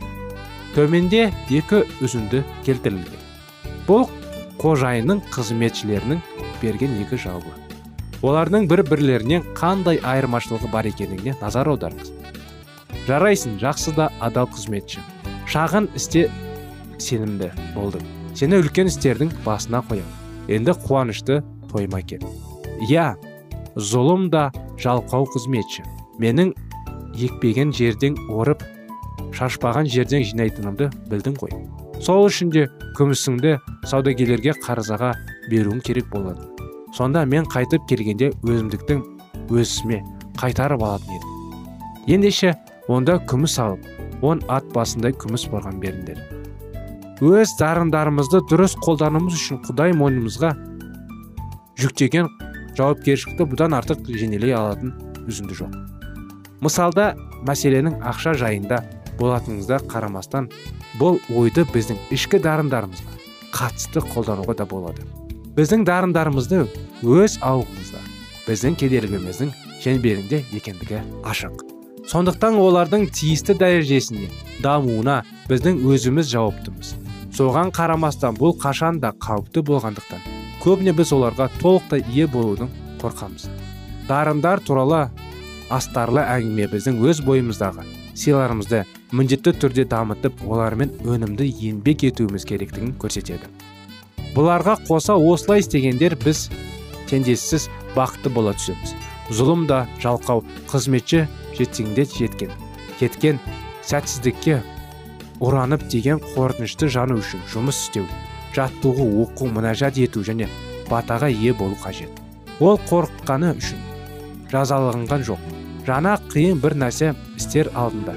Төменде 0.72 1.26
екі 1.52 1.82
үзінді 2.00 2.40
келтірілген 2.64 3.20
бұл 3.88 4.06
қожайынның 4.62 5.20
қызметшілерінің 5.34 6.22
берген 6.62 6.96
екі 7.02 7.18
жауабы. 7.20 7.52
Олардың 8.22 8.68
бір 8.70 8.84
бірлерінен 8.86 9.44
қандай 9.58 9.98
айырмашылығы 9.98 10.70
бар 10.72 10.88
екендігіне 10.92 11.34
назар 11.42 11.68
аударыңыз. 11.74 12.14
Жарайсың 13.08 13.58
жақсы 13.60 13.96
да 13.98 14.08
адал 14.22 14.48
қызметші. 14.54 15.02
Шағын 15.50 15.90
істе 15.98 16.28
сенімді 17.02 17.50
болдың. 17.74 18.21
Сені 18.34 18.60
үлкен 18.62 18.90
істердің 18.90 19.32
басына 19.44 19.82
қоямын 19.88 20.50
енді 20.52 20.74
қуанышты 20.86 21.40
тойма 21.70 22.02
кел. 22.02 22.24
Иә 22.88 23.14
зұлым 23.76 24.28
да 24.32 24.50
жалқау 24.80 25.26
қызметші. 25.32 25.84
Менің 26.20 26.52
екпеген 27.16 27.72
жерден 27.76 28.16
орып 28.30 28.64
шашпаған 29.36 29.88
жерден 29.88 30.24
жинайтынымды 30.26 30.90
білдің 31.10 31.38
ғой. 31.40 31.54
Сол 32.02 32.26
үшін 32.26 32.50
де 32.52 32.66
күмісіңді 32.98 33.58
саудагерлерге 33.88 34.56
қарызаға 34.64 35.12
беруің 35.50 35.80
керек 35.86 36.10
болады. 36.12 36.48
Сонда 36.96 37.24
мен 37.24 37.46
қайтып 37.48 37.86
келгенде 37.88 38.32
өзімдіктің 38.42 39.00
өзіме 39.52 40.02
қайтарып 40.40 40.82
алатын 40.82 41.16
едім. 41.16 41.32
Ендеше 42.16 42.54
онда 42.88 43.20
күміс 43.30 43.58
алып 43.62 44.22
он 44.22 44.42
ат 44.48 44.66
басындай 44.74 45.14
күміс 45.14 45.48
барған 45.52 45.80
беріңдер. 45.80 46.41
Өз 47.22 47.52
дарындарымызды 47.54 48.40
дұрыс 48.50 48.72
қолдануымыз 48.82 49.36
үшін 49.36 49.60
құдай 49.62 49.92
мойнымызға 49.94 50.48
жүктеген 51.78 52.26
жауапкершілікті 52.74 53.46
бұдан 53.52 53.76
артық 53.78 54.08
жеңелей 54.10 54.56
алатын 54.58 54.90
үзінді 55.30 55.54
жоқ. 55.60 55.76
Мысалда 56.66 57.12
мәселенің 57.46 58.00
ақша 58.10 58.34
жайында 58.40 58.80
болатыныңызда 59.20 59.78
қарамастан 59.92 60.48
бұл 60.98 61.20
ойды 61.38 61.62
біздің 61.70 62.00
ішкі 62.16 62.40
дарындарымызға 62.42 63.14
қатысты 63.54 64.02
қолдануға 64.12 64.56
да 64.58 64.66
болады. 64.66 65.06
Біздің 65.54 65.86
дарындарымызды 65.86 66.64
өз 67.06 67.38
ауғымызда 67.38 68.02
біздің 68.48 68.80
кедергіміздің 68.82 69.54
шеңберінде 69.84 70.42
екендігі 70.58 71.04
ашық. 71.22 71.62
Сондықтан 72.10 72.58
олардың 72.58 73.06
тиісті 73.14 73.54
дәрежесіне 73.62 74.26
дамуына 74.64 75.20
біздің 75.46 75.84
өзіміз 75.86 76.34
жауаптымыз. 76.34 76.96
Соған 77.32 77.72
қарамастан 77.72 78.36
бұл 78.36 78.54
қашан 78.60 79.00
да 79.00 79.12
қауіпті 79.16 79.64
болғандықтан 79.68 80.24
көбіне 80.62 80.92
біз 80.96 81.12
оларға 81.16 81.48
толықтай 81.60 82.04
ие 82.12 82.26
болудың 82.30 82.68
қорқамыз. 83.00 83.48
Дарындар 84.08 84.60
туралы 84.60 85.08
астарлы 85.72 86.22
әңгіме 86.22 86.68
біздің 86.70 87.00
өз 87.08 87.22
бойымыздағы 87.26 87.86
сыйларымызды 88.14 88.82
міндетті 89.16 89.54
түрде 89.62 89.86
дамытып 89.88 90.44
олармен 90.46 90.92
өнімді 91.02 91.48
еңбек 91.68 92.04
етуіміз 92.10 92.44
керектігін 92.48 92.92
көрсетеді. 93.00 93.48
Бұларға 94.36 94.76
қоса 94.86 95.16
осылай 95.16 95.64
істегендер 95.64 96.16
біз 96.20 96.46
теңдессіз 97.10 97.68
бақытты 97.96 98.32
бола 98.32 98.52
түсеміз. 98.56 98.94
Зұлым 99.32 99.66
да 99.68 99.86
жалқау 100.02 100.44
қызметші 100.70 101.26
жетсеңде 101.56 102.04
жеткен 102.08 102.52
кеткен 103.00 103.40
сәтсіздікке 103.82 104.60
ұранып 105.42 105.88
деген 105.90 106.20
қорқынышты 106.34 106.88
жану 106.92 107.18
үшін 107.18 107.42
жұмыс 107.50 107.80
істеу 107.86 108.06
жаттығу 108.54 109.06
оқу 109.24 109.48
мінәжат 109.50 109.98
ету 109.98 110.22
және 110.22 110.48
батаға 110.90 111.30
ие 111.32 111.54
болу 111.56 111.76
қажет. 111.82 112.10
Ол 112.60 112.78
қорыққаны 112.88 113.54
үшін 113.56 113.80
жазаланған 114.52 115.24
жоқ. 115.26 115.42
Жаңа 115.86 116.18
қиын 116.30 116.60
бір 116.62 116.76
нәрсе 116.84 117.14
істер 117.36 117.72
алдында. 117.74 118.14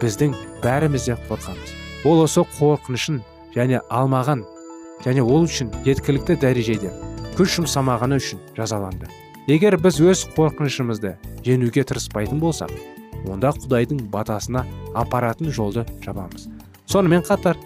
Біздің 0.00 0.34
бәріміз 0.64 1.06
де 1.10 1.18
қорқамыз. 1.28 1.74
Ол 2.08 2.24
осы 2.24 2.42
қорқынышын 2.58 3.20
және 3.54 3.82
алмаған 3.90 4.42
және 5.04 5.22
ол 5.22 5.46
үшін 5.46 5.70
жеткілікті 5.86 6.40
дәрежеде 6.42 6.90
күш 7.38 7.60
жұмсамағаны 7.60 8.18
үшін 8.18 8.42
жазаланды. 8.56 9.06
Егер 9.46 9.78
біз 9.78 10.00
өз 10.02 10.26
қорқынышымызды 10.34 11.14
жеңуге 11.46 11.84
тырыспайтын 11.86 12.40
болсақ 12.42 12.72
онда 13.26 13.50
құдайдың 13.56 14.04
батасына 14.12 14.64
апаратын 14.94 15.50
жолды 15.50 15.86
жабамыз. 16.04 16.48
Сонымен 16.86 17.24
қатар 17.26 17.58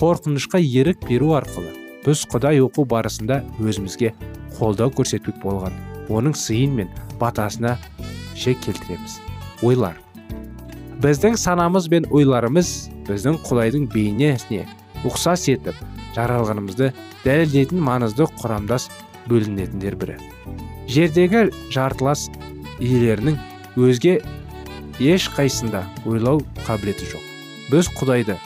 қорқынышқа 0.00 0.60
ерік 0.62 1.06
беру 1.08 1.32
арқылы 1.38 1.74
біз 2.04 2.24
құдай 2.32 2.60
оқу 2.64 2.84
барысында 2.88 3.42
өзімізге 3.60 4.12
қолдау 4.58 4.92
көрсетпек 4.94 5.40
болған. 5.42 5.74
Оның 6.08 6.34
сыйын 6.38 6.74
мен 6.78 6.92
батасына 7.20 7.76
шек 8.38 8.60
келтіреміз. 8.64 9.18
Ойлар. 9.62 9.98
Біздің 11.02 11.36
санамыз 11.38 11.88
бен 11.90 12.06
ойларымыз 12.10 12.70
біздің 13.08 13.40
құдайдың 13.44 13.88
бейнесіне 13.92 14.64
ұқсас 15.06 15.46
етіп 15.52 15.76
жаралғанымызды 16.16 16.92
дәлелдейтін 17.24 17.82
маңызды 17.84 18.26
құрамдас 18.40 18.88
бөлінетіндер 19.28 19.96
бірі. 20.00 20.16
Жердегі 20.88 21.48
жартылас 21.74 22.28
иелерінің 22.80 23.36
өзге 23.78 24.18
еш 24.98 25.28
қайсында 25.30 25.84
ойлау 26.06 26.42
қабілеті 26.66 27.06
жоқ. 27.12 27.24
Біз 27.70 27.88
құдайды 27.98 28.38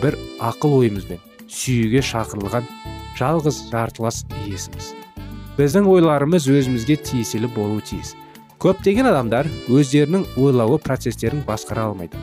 бір 0.00 0.16
ақыл 0.40 0.78
ойымызбен 0.80 1.20
сүюге 1.50 2.00
шақырылған 2.04 2.68
жалғыз 3.18 3.58
жартылас 3.70 4.22
иесіміз. 4.46 4.94
Біздің 5.56 5.88
ойларымыз 5.88 6.48
өзімізге 6.52 6.96
тиесілі 7.00 7.48
болуы 7.54 7.84
тиіс. 7.84 8.14
Көптеген 8.60 9.08
адамдар 9.10 9.48
өздерінің 9.68 10.24
ойлауы 10.40 10.78
процестерін 10.80 11.42
басқара 11.46 11.90
алмайды. 11.90 12.16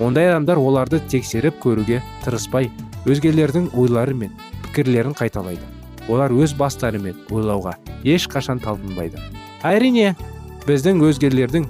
Ондай 0.00 0.28
адамдар 0.28 0.60
оларды 0.60 1.00
тексеріп 1.10 1.58
көруге 1.62 2.02
тырыспай 2.24 2.70
өзгелердің 3.08 3.70
ойлары 3.76 4.14
мен 4.14 4.34
пікірлерін 4.66 5.16
қайталайды. 5.16 5.64
Олар 6.08 6.32
өз 6.32 6.54
бастарымен 6.56 7.16
ойлауға 7.30 7.74
ешқашан 8.04 8.60
талпынбайды. 8.64 9.20
Әрине 9.64 10.14
біздің 10.68 11.02
өзгелердің 11.08 11.66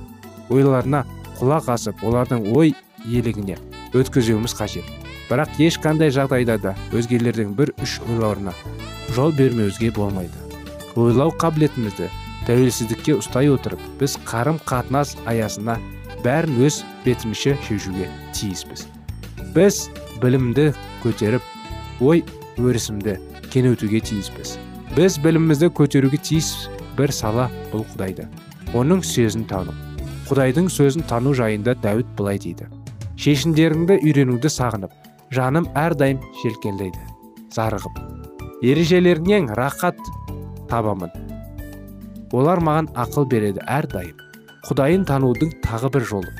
ойларына 0.50 1.04
құлақ 1.38 1.68
асып 1.74 2.02
олардың 2.06 2.48
ой 2.56 2.74
елігіне 3.06 3.58
өткізуіміз 3.96 4.54
қажет. 4.58 4.86
Бірақ 5.28 5.58
ешқандай 5.62 6.10
жағдайда 6.14 6.56
да 6.62 6.74
өзгелердің 6.96 7.52
бір 7.56 7.72
үш 7.84 7.98
ойларына 8.08 8.54
жол 9.14 9.32
бермеуімізге 9.36 9.90
болмайды. 9.94 10.32
Ойлау 10.96 11.32
қабілетімізді 11.38 12.08
тәуелсіздікке 12.48 13.18
ұстай 13.20 13.50
отырып 13.52 13.82
біз 14.00 14.16
қарым 14.28 14.58
қатынас 14.68 15.14
аясына 15.28 15.78
бәрін 16.24 16.62
өз 16.66 16.82
бетімізше 17.04 17.56
шешуге 17.66 18.08
тиіспіз. 18.34 18.86
Біз 19.54 19.82
білімді 20.22 20.72
көтеріп 21.04 21.44
ой 22.00 22.24
өрісімді 22.58 23.18
кеңейтуге 23.52 24.00
тиіспіз. 24.00 24.56
Біз 24.96 25.20
білімімізді 25.22 25.70
көтеруге 25.76 26.18
тиіс 26.18 26.70
бір 26.98 27.12
сала 27.14 27.50
бұл 27.72 27.84
құдайды. 27.92 28.26
Оның 28.74 29.04
сөзін 29.06 29.46
тану 29.48 29.76
құдайдың 30.28 30.68
сөзін 30.72 31.06
тану 31.08 31.32
жайында 31.36 31.74
дәуіт 31.82 32.08
былай 32.18 32.38
дейді. 32.42 32.68
Шешімдеріңді 33.18 33.98
үйренуді 34.04 34.50
сағынып 34.52 34.92
жаным 35.34 35.68
әрдайым 35.76 36.20
желкенлейді 36.42 37.00
зарығып. 37.56 37.96
Ережелеріңнен 38.62 39.48
рақат 39.56 39.98
табамын. 40.70 41.10
Олар 42.32 42.60
маған 42.60 42.90
ақыл 42.92 43.28
береді 43.30 43.64
әрдайым. 43.64 44.16
Құдайын 44.68 45.08
танудың 45.08 45.54
тағы 45.64 45.90
бір 45.96 46.06
жолы. 46.12 46.32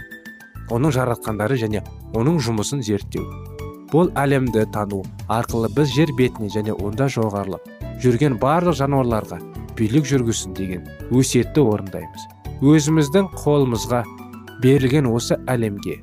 Оның 0.68 0.92
жаратқандары 0.92 1.57
және 1.57 1.80
оның 2.12 2.42
жұмысын 2.45 2.85
зерттеу. 2.85 3.25
Бұл 3.88 4.12
әлемді 4.21 4.66
тану 4.75 5.00
арқылы 5.33 5.73
біз 5.73 5.95
жер 5.95 6.12
бетіне 6.18 6.52
және 6.52 6.76
онда 6.76 7.09
жоғарылап 7.09 7.64
жүрген 8.04 8.37
барлық 8.42 8.76
жануарларға 8.83 9.38
билік 9.78 10.04
жүргізсін 10.11 10.52
деген 10.59 10.85
өсиетті 11.09 11.64
орындаймыз. 11.64 12.28
Өзіміздің 12.59 13.29
қолымызға 13.38 14.03
берілген 14.62 15.07
осы 15.07 15.37
әлемге 15.47 16.00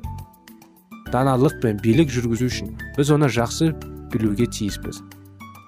даналық 1.11 1.57
пен 1.63 1.79
билік 1.83 2.11
жүргізу 2.11 2.47
үшін 2.47 2.69
біз 2.95 3.11
оны 3.11 3.27
жақсы 3.31 3.73
білуге 4.13 4.47
тиіспіз. 4.47 5.01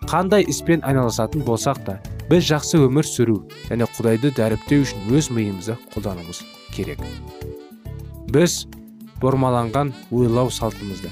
Қандай 0.08 0.46
іспен 0.48 0.84
айналысатын 0.88 1.44
болсақ 1.44 1.82
та 1.86 1.98
біз 2.32 2.48
жақсы 2.48 2.80
өмір 2.86 3.08
сүру 3.08 3.42
және 3.68 3.88
құдайды 3.98 4.32
дәріптеу 4.38 4.86
үшін 4.86 5.12
өз 5.12 5.30
миымызды 5.36 5.76
қолдануымыз 5.94 6.44
керек. 6.76 7.04
Біз 8.32 8.66
бұрмаланған 9.20 9.92
ойлау 10.12 10.52
салтымызды 10.52 11.12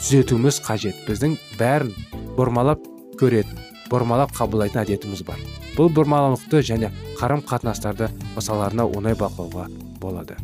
түзетуіміз 0.00 0.62
қажет. 0.64 1.04
Біздің 1.08 1.36
бәрін 1.60 1.92
бұрмалап 2.38 2.80
көретін 3.20 3.60
бұрмалап 3.92 4.32
қабылдайтын 4.36 4.84
әдетіміз 4.84 5.24
бар. 5.28 5.40
Бұл 5.74 5.90
бұрмалаулықты 5.94 6.62
және 6.66 6.90
қарым 7.18 7.42
қатынастарды 7.46 8.10
мысалдарына 8.36 8.86
оңай 8.86 9.16
бақылауға 9.18 9.68
болады. 10.00 10.36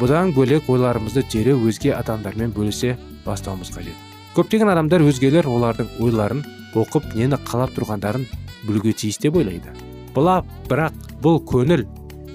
Бұдан 0.00 0.32
бөлек 0.32 0.68
ойларымызды 0.70 1.24
дереу 1.32 1.60
өзге 1.68 1.92
адамдармен 1.96 2.54
бөлісе 2.56 2.96
бастауымыз 3.26 3.72
қажет. 3.74 3.96
Көптеген 4.36 4.70
адамдар 4.72 5.02
өзгелер 5.02 5.48
олардың 5.50 5.88
ойларын 6.00 6.44
оқып 6.78 7.12
нені 7.18 7.36
қалап 7.44 7.74
тұрғандарын 7.74 8.26
білуге 8.64 8.92
тиіс 8.94 9.18
деп 9.20 9.36
ойлайды. 9.36 9.74
Бұла 10.14 10.40
бірақ 10.70 10.94
бұл 11.24 11.40
көңіл 11.50 11.84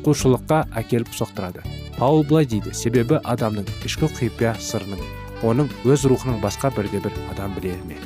құлшылыққа 0.06 0.66
әкеліп 0.82 1.16
соқтырады. 1.16 1.64
Паул 1.98 2.26
былай 2.28 2.46
дейді 2.46 2.74
себебі 2.76 3.22
адамның 3.24 3.70
ішкі 3.88 4.12
құпия 4.12 4.54
сырының 4.60 5.00
оның 5.48 5.72
өз 5.88 6.06
рухының 6.12 6.42
басқа 6.44 6.74
бірде 6.76 7.00
бір 7.00 7.16
адам 7.32 7.56
білер 7.56 7.80
ме? 7.88 7.98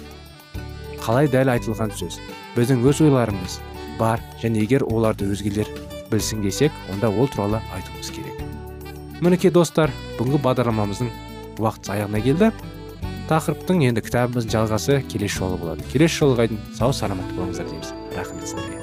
Қалай 1.02 1.28
дәл 1.32 1.50
айтылған 1.56 1.92
сөз. 1.98 2.20
Біздің 2.56 2.86
өз 2.86 3.02
ойларымыз 3.02 3.60
бар. 4.00 4.24
Және 4.42 4.64
егер 4.64 4.88
оларды 4.88 5.28
өзгелер 5.30 5.70
білсін 6.10 6.42
десек 6.42 6.72
онда 6.94 7.12
ол 7.12 7.28
туралы 7.28 7.62
айтуымыз 7.76 8.12
керек. 8.16 8.42
Мінекей 9.22 9.52
достар 9.52 9.92
бүгінгі 10.18 10.42
бағдарламамыздың 10.48 11.12
уақыты 11.60 11.96
аяғына 11.98 12.24
келді. 12.24 12.52
Тақырыптың 13.30 13.84
енді 13.86 14.02
кітабымыздың 14.08 14.56
жалғасы 14.56 15.02
келесі 15.12 15.44
жолы 15.44 15.60
болады. 15.62 15.86
Келесі 15.92 16.24
жолға 16.24 16.48
дейін 16.50 16.64
сау 16.74 16.96
саламат 16.96 17.30
болыңыздар 17.38 17.68
дейміз. 17.70 17.94
Рахмет 18.18 18.48
сіздерге. 18.48 18.80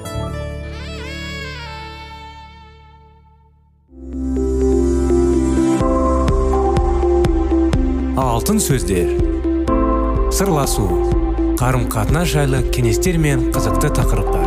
Алтын 8.17 8.61
сөздер. 8.63 9.11
Сырласу. 10.31 10.87
Қарым 11.59 11.89
қатынас 11.91 12.29
жайлы 12.31 12.61
кеңестер 12.71 13.17
мен 13.19 13.49
қызықты 13.51 13.91
тақырыптар. 13.97 14.46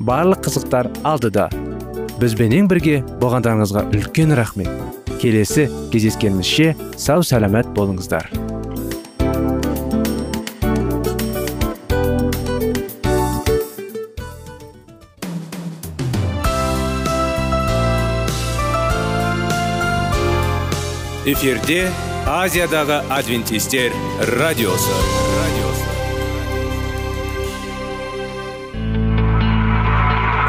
барлық 0.00 0.44
қызықтар 0.46 0.90
алдыда. 1.06 1.48
Бізбенен 2.20 2.68
бірге 2.68 3.02
болғандарыңызға 3.20 3.86
үлкен 3.92 4.34
рахмет. 4.36 4.70
Келесі 5.20 5.68
кездескенімізше 5.92 6.74
сау 6.96 7.24
сәлемет 7.24 7.72
болыңыздар. 7.76 8.28
Эфирде 21.26 21.88
азиядағы 22.30 23.00
адвентистер 23.10 23.90
радиосы. 24.38 25.25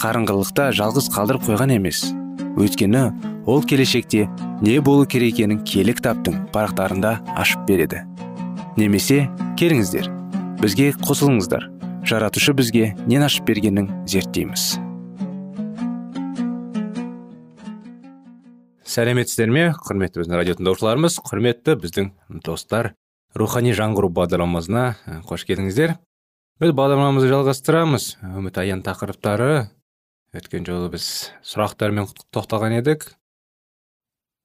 қарыңғылықта 0.00 0.70
жалғыз 0.76 1.10
қалдырып 1.12 1.44
қойған 1.44 1.74
емес. 1.74 2.06
Өйткені 2.56 3.02
ол 3.46 3.60
келешекте 3.62 4.28
не 4.64 4.78
болу 4.80 5.04
керек 5.04 5.34
екенін 5.36 5.60
киелі 5.64 5.92
кітаптың 5.98 6.46
парақтарында 6.54 7.18
ашып 7.36 7.66
береді. 7.68 8.00
Немесе 8.80 9.26
келіңіздер 9.60 10.08
бізге 10.60 10.90
қосылыңыздар. 11.04 11.68
Жаратушы 12.08 12.54
бізге 12.56 12.94
нен 13.06 13.26
ашып 13.26 13.46
бергенін 13.48 13.90
зерттейміз. 14.08 14.78
Сәлеметсіздер 18.90 19.52
ме 19.52 19.66
құрметті 19.76 20.22
біздің 20.22 20.40
радио 20.40 20.56
тыңдаушыларымыз? 20.58 21.20
Құрметті 21.28 21.76
біздің 21.80 22.08
достар 22.44 22.94
рухани 23.36 23.76
жаңғыру 23.76 24.10
бағдарламасына 24.16 24.86
қош 25.28 25.44
келдіңіздер. 25.48 25.94
Біз 26.60 26.72
бағдарламамызды 26.76 27.30
жалғастырамыз. 27.30 28.16
Үміт 28.36 28.58
аян 28.60 28.82
тақырыптары 28.84 29.68
өткен 30.36 30.66
жолы 30.66 30.90
біз 30.92 31.06
сұрақтармен 31.46 32.06
тоқталған 32.34 32.76
едік. 32.78 33.06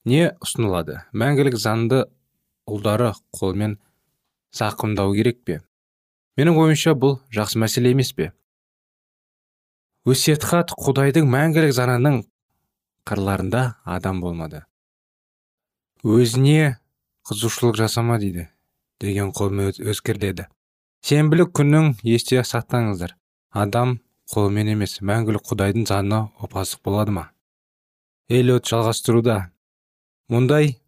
Не 0.05 0.31
ұсынылады? 0.43 1.01
Мәңгілік 1.13 1.57
заңды 1.61 2.05
ұлдары 2.69 3.11
қолмен 3.37 3.77
зақымдау 4.53 5.13
керек 5.17 5.43
пе? 5.45 5.59
Менің 6.37 6.57
ойымша 6.61 6.95
бұл 6.97 7.19
жақсы 7.33 7.61
мәселе 7.61 7.93
емес 7.93 8.13
пе? 8.17 8.31
Өсиет 10.05 10.45
құдайдың 10.45 11.29
мәңгілік 11.29 11.73
заңының 11.77 12.23
қырларында 13.05 13.63
адам 13.85 14.21
болмады. 14.21 14.65
Өзіне 16.05 16.77
қызушылық 17.29 17.77
жасама 17.77 18.19
дейді 18.21 18.49
деген 19.01 19.31
қолмен 19.33 19.73
өзгертіледі 19.73 20.47
сенбілік 21.05 21.51
күннің 21.53 21.95
есте 22.05 22.41
сақтаңыздар. 22.41 23.13
Адам 23.53 23.99
қолмен 24.31 24.71
емес 24.73 24.97
мәңгілік 25.05 25.45
құдайдың 25.51 25.85
заңы 25.89 26.21
опасық 26.41 26.81
болады 26.87 27.13
ма? 27.13 27.25
Эллиот 28.29 28.65
жалғастыруда. 28.65 29.51
Мұндай 30.33 30.79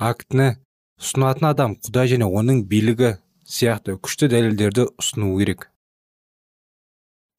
актіні 0.00 0.54
ұсынатын 0.96 1.50
адам 1.50 1.76
құдай 1.84 2.08
және 2.14 2.24
оның 2.24 2.62
билігі 2.70 3.16
сияқты 3.44 3.98
күшті 4.00 4.30
дәлелдерді 4.32 4.88
ұсыну 4.96 5.34
керек. 5.36 5.68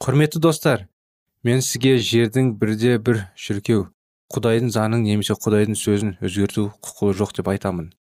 Құрметті 0.04 0.43
достар 0.46 0.86
мен 1.43 1.65
сізге 1.65 1.98
жердің 1.98 2.54
бірде 2.62 3.00
бір 3.02 3.26
шіркеу 3.34 3.88
құдайдың 4.34 4.70
заңын 4.78 5.08
немесе 5.10 5.34
құдайдың 5.41 5.78
сөзін 5.80 6.17
өзгерту 6.22 6.70
құқығы 6.86 7.17
жоқ 7.24 7.38
деп 7.39 7.50
айтамын. 7.56 7.93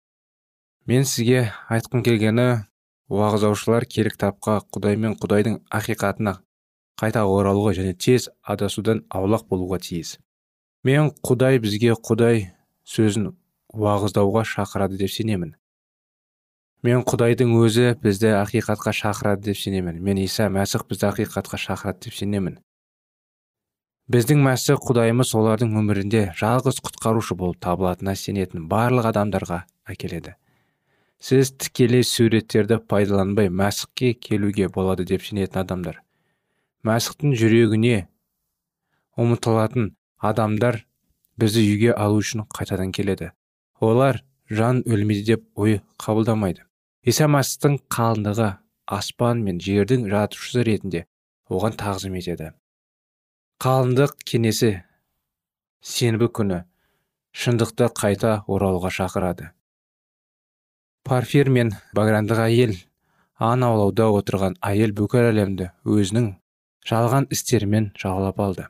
Мен 0.85 1.09
сізге 1.09 1.47
айтқым 1.73 2.05
келгені 2.05 2.67
уағыздаушылар 3.09 3.87
керек 3.89 4.19
тапқа 4.21 4.59
құдай 4.69 4.99
мен 4.99 5.17
құдайдың 5.17 5.63
ақиқатына 5.73 6.37
қайта 6.97 7.23
оралуға 7.29 7.75
және 7.77 7.93
тез 7.93 8.29
адасудан 8.41 9.03
аулақ 9.13 9.47
болуға 9.51 9.79
тиіс. 9.83 10.17
Мен 10.83 11.11
құдай 11.25 11.59
бізге 11.61 11.93
құдай 11.93 12.47
сөзін 12.87 13.31
уағыздауға 13.73 14.43
шақырады 14.47 14.97
деп 14.97 15.11
сенемін. 15.13 15.55
Мен 16.85 17.03
құдайдың 17.09 17.51
өзі 17.57 17.91
бізді 18.01 18.31
ақиқатқа 18.37 18.93
шақырады 18.93 19.49
деп 19.49 19.57
сенемін. 19.57 19.99
Мен 20.01 20.21
иса 20.21 20.47
мәсіх 20.49 20.87
бізді 20.89 21.09
ақиқатқа 21.11 21.59
шақырады 21.59 22.07
деп 22.07 22.17
сенемін. 22.17 22.59
Біздің 24.07 24.39
мәсі 24.45 24.77
құдайымыз 24.79 25.33
олардың 25.35 25.73
өмірінде 25.81 26.21
жалғыз 26.39 26.79
құтқарушы 26.85 27.35
болып 27.35 27.59
табылатынына 27.65 28.15
сенетін 28.15 28.69
барлық 28.71 29.09
адамдарға 29.11 29.65
әкеледі. 29.83 30.37
Сіз 31.19 31.51
тікелей 31.59 32.05
суреттерді 32.07 32.77
пайдаланбай 32.87 33.49
мәсіхке 33.51 34.13
келуге 34.13 34.69
болады 34.69 35.03
деп 35.03 35.25
сенетін 35.27 35.65
адамдар. 35.65 35.99
Мәсіхтің 36.87 37.33
жүрегіне 37.39 37.97
ұмытылатын 39.17 39.91
адамдар 40.29 40.83
бізді 41.41 41.63
үйге 41.71 41.91
алу 41.93 42.21
үшін 42.21 42.45
қайтадан 42.53 42.93
келеді. 42.95 43.31
Олар 43.79 44.23
жан 44.49 44.81
өлмейді 44.85 45.25
деп 45.33 45.43
ой 45.55 45.81
қабылдамайды. 46.01 46.63
Иса 47.03 47.27
мәсіхтің 47.31 47.77
қалыңдығы 47.93 48.49
аспан 48.87 49.43
мен 49.43 49.59
жердің 49.63 50.07
жаратушысы 50.09 50.63
ретінде 50.65 51.05
оған 51.49 51.77
тағзым 51.79 52.17
етеді. 52.19 52.51
Қалыңдық 53.63 54.17
кенесі 54.25 54.71
сенбі 55.81 56.29
күні 56.39 56.63
шындықты 57.37 57.91
қайта 57.93 58.41
оралуға 58.47 58.91
шақырады. 58.93 59.51
Парфир 61.07 61.49
мен 61.53 61.71
баграндық 61.95 62.41
әйел 62.47 62.75
аң 63.39 63.63
аулауда 63.67 64.09
отырған 64.17 64.57
әйел 64.65 64.93
бүкіл 64.97 65.29
әлемді 65.29 65.71
өзінің 65.85 66.33
жалған 66.87 67.27
істерімен 67.33 67.91
жағалап 67.99 68.39
алды. 68.39 68.67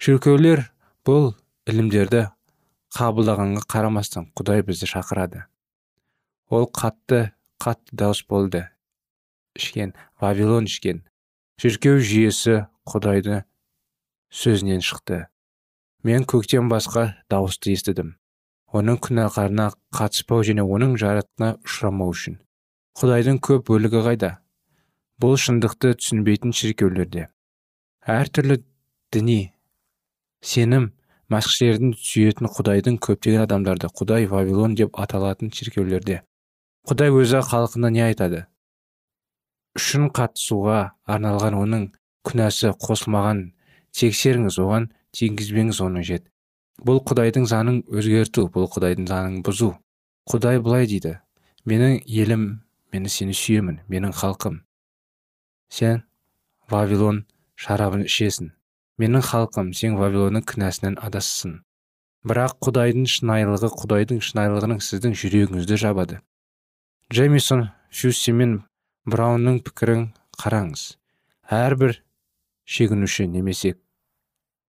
Шіркеулер 0.00 0.64
бұл 1.04 1.34
ілімдерді 1.68 2.28
қабылдағанға 2.96 3.66
қарамастан 3.68 4.30
құдай 4.38 4.64
бізді 4.64 4.88
шақырады. 4.88 5.44
Ол 6.48 6.64
қатты 6.72 7.34
қатты 7.60 7.92
дауыс 7.92 8.22
болды. 8.24 8.64
Ішкен 9.58 9.92
вавилон 10.20 10.70
ішкен. 10.70 11.02
Шіркеу 11.60 12.00
жүйесі 12.00 12.64
құдайды 12.88 13.42
сөзінен 14.32 14.80
шықты. 14.80 15.26
Мен 16.06 16.24
көктен 16.24 16.70
басқа 16.72 17.18
дауысты 17.28 17.74
естідім. 17.74 18.14
Оның 18.72 19.00
күнәһарына 19.04 19.72
қатыспау 19.96 20.44
және 20.46 20.64
оның 20.64 20.94
жаратына 21.00 21.56
ұшырамау 21.64 22.12
үшін. 22.14 22.38
Құдайдың 23.00 23.40
көп 23.44 23.66
бөлігі 23.68 24.04
қайда? 24.04 24.30
Бұл 25.18 25.36
шындықты 25.40 25.96
түсінбейтін 25.98 26.54
шіркеулерде. 26.54 27.28
Әртүрлі 28.08 28.62
діни 29.12 29.50
сенім 30.40 30.86
мәсіхшілердің 31.32 31.90
сүйетін 32.00 32.48
құдайдың 32.54 32.96
көптеген 33.04 33.44
адамдарды 33.44 33.90
құдай 34.00 34.24
вавилон 34.30 34.76
деп 34.78 34.96
аталатын 34.96 35.52
шіркеулерде. 35.52 36.22
Құдай 36.88 37.12
өзі 37.12 37.42
халқына 37.44 37.90
не 37.92 38.06
айтады? 38.06 38.46
Үшін 39.76 40.08
қатысуға 40.16 40.78
арналған 41.04 41.58
оның 41.60 41.84
күнәсі 42.24 42.72
қосылмаған 42.80 43.44
тексеріңіз 43.92 44.56
оған 44.64 44.88
тигізбеңіз 45.12 45.82
оны 45.84 46.00
жет. 46.08 46.24
Бұл 46.80 47.02
құдайдың 47.04 47.44
заңын 47.50 47.82
өзгерту 47.92 48.48
бұл 48.54 48.70
құдайдың 48.72 49.08
заңын 49.10 49.42
бұзу. 49.44 49.74
Құдай 50.32 50.62
былай 50.64 50.88
дейді 50.88 51.18
менің 51.68 52.00
елім 52.08 52.44
мені 52.92 53.12
сені 53.12 53.36
сүйемін 53.36 53.82
менің 53.92 54.16
халқым 54.16 54.62
сен 55.68 56.06
вавилон 56.72 57.26
шарабын 57.58 58.04
ішесің 58.06 58.52
менің 59.02 59.24
халқым 59.30 59.72
сен 59.78 59.96
вавилонның 59.98 60.44
күнәсінен 60.50 60.98
адассың 61.02 61.58
бірақ 62.28 62.56
құдайдың 62.66 63.06
шынайылығы 63.10 63.70
құдайдың 63.80 64.20
шынайылығының 64.28 64.80
сіздің 64.84 65.14
жүрегіңізді 65.18 65.78
жабады. 65.82 66.20
Джемисон 67.12 67.68
фюсси 67.90 68.34
мен 68.34 68.58
браунның 69.08 69.62
пікірін 69.66 70.08
қараңыз. 70.42 70.98
Әрбір 71.48 72.00
шегінуші 72.68 73.28
немесе 73.32 73.76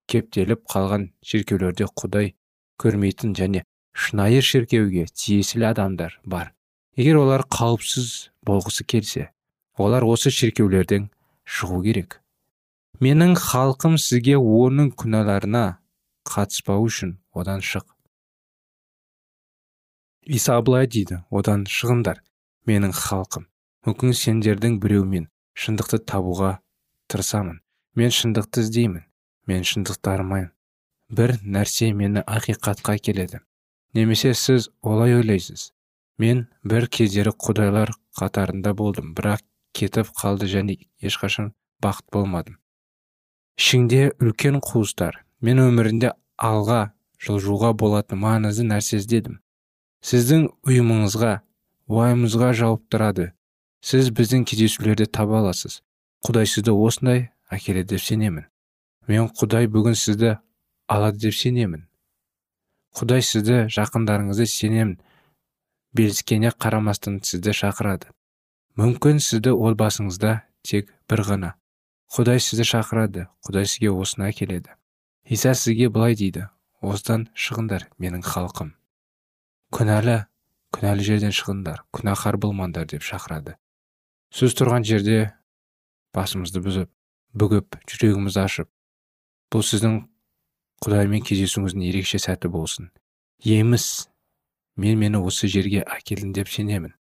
кептеліп 0.10 0.64
қалған 0.72 1.10
шіркеулерде 1.26 1.90
құдай 2.00 2.34
көрмейтін 2.80 3.36
және 3.36 3.66
шынайы 3.94 4.42
шіркеуге 4.46 5.06
тиесілі 5.12 5.70
адамдар 5.74 6.16
бар. 6.24 6.54
Егер 6.96 7.20
олар 7.26 7.44
қауіпсіз 7.44 8.32
болғысы 8.48 8.86
келсе 8.86 9.30
олар 9.78 10.06
осы 10.08 10.32
шіркеулерден 10.32 11.10
шығу 11.44 11.84
керек. 11.84 12.22
Менің 13.00 13.38
халқым 13.40 13.96
сізге 13.96 14.36
оның 14.36 14.92
күнәларына 15.00 15.64
қатыспау 16.28 16.84
үшін 16.90 17.16
одан 17.32 17.64
шық. 17.64 17.86
Иса 20.28 20.60
былай 20.62 20.88
дейді 20.92 21.22
одан 21.32 21.64
шығыңдар 21.64 22.20
менің 22.68 22.92
халқым. 22.94 23.48
Мүмкін 23.88 24.12
сендердің 24.20 24.78
біреумен 24.84 25.30
шындықты 25.56 26.02
табуға 26.04 26.58
тырысамын. 27.08 27.62
Мен 27.96 28.12
шындықты 28.12 28.66
іздеймін 28.68 29.08
мен 29.48 29.64
шындықтарымын 29.66 30.52
бір 31.16 31.38
нәрсе 31.42 31.94
мені 31.96 32.22
ақиқатқа 32.28 33.00
келеді. 33.00 33.40
Немесе 33.94 34.36
сіз 34.36 34.70
олай 34.84 35.16
ойлайсыз. 35.18 35.72
Мен 36.20 36.50
бір 36.64 36.92
кездері 36.92 37.32
құдайлар 37.32 37.96
қатарында 38.20 38.76
болдым 38.76 39.16
бірақ 39.16 39.42
кетіп 39.74 40.12
қалды 40.20 40.52
және 40.52 40.76
ешқашан 41.02 41.54
бақыт 41.82 42.12
болмадым. 42.14 42.60
Ішіңде 43.60 44.14
үлкен 44.24 44.62
қуыстар 44.64 45.18
мен 45.44 45.60
өмірінде 45.60 46.14
алға 46.40 46.94
жылжуға 47.20 47.74
болатын 47.76 48.22
маңызды 48.22 48.64
нәрсе 48.70 49.02
іздедім. 49.02 49.42
Сіздің 50.00 50.46
ұйымыңызға 50.64 51.34
уайымыңызға 51.92 52.54
жауап 52.56 52.86
тұрады. 52.88 53.34
Сіз 53.84 54.14
біздің 54.16 54.46
кездесулерді 54.48 55.10
таба 55.12 55.42
аласыз. 55.42 55.82
Құдай 56.24 56.48
сізді 56.48 56.72
осындай 56.72 57.26
әкеледі 57.52 57.98
деп 57.98 58.06
сенемін. 58.06 58.48
Мен 59.12 59.28
құдай 59.36 59.68
бүгін 59.68 60.00
сізді 60.00 60.38
алады 60.88 61.20
деп 61.28 61.36
сенемін. 61.36 61.84
Құдай 62.96 63.28
сізді 63.28 63.66
жақындарыңызды 63.76 64.48
сенемін 64.48 65.00
беліскене 65.92 66.56
қарамастан 66.56 67.20
сізді 67.28 67.60
шақырады. 67.60 68.14
Мүмкін 68.80 69.20
сізді 69.20 69.52
отбасыңызда 69.52 70.46
тек 70.64 70.94
бір 71.12 71.28
ғана 71.28 71.59
құдай 72.10 72.42
сізді 72.42 72.66
шақырады 72.66 73.28
құдай 73.46 73.68
сізге 73.70 73.92
осыны 73.94 74.30
әкеледі. 74.32 74.74
Иса 75.30 75.54
сізге 75.54 75.92
былай 75.94 76.16
дейді 76.18 76.48
осыдан 76.82 77.28
шығыңдар 77.38 77.86
менің 78.02 78.24
халқым 78.26 78.72
күнәлі 79.76 80.16
күнәлі 80.74 81.06
жерден 81.06 81.36
шығыңдар 81.36 81.84
күнәһар 81.94 82.38
болмаңдар 82.42 82.88
деп 82.90 83.06
шақырады. 83.06 83.58
Сіз 84.34 84.56
тұрған 84.58 84.86
жерде 84.90 85.20
басымызды 86.18 86.64
бұзып 86.66 86.90
бүгіп 87.38 87.78
жүрегімізді 87.86 88.42
ашып 88.42 88.70
бұл 89.54 89.66
сіздің 89.66 90.00
құдаймен 90.86 91.22
кездесуіңіздің 91.26 91.86
ерекше 91.92 92.22
сәті 92.22 92.50
болсын. 92.50 92.90
Еміс 93.46 94.08
мен 94.78 94.98
мені 94.98 95.22
осы 95.22 95.50
жерге 95.52 95.84
әкелдің 95.86 96.34
деп 96.34 96.50
сенемін. 96.50 96.96